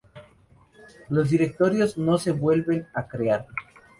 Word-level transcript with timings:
Los 1.09 1.29
directorios 1.29 1.95
no 1.95 2.17
se 2.17 2.31
vuelven 2.31 2.87
a 2.95 3.07
crear. 3.07 3.45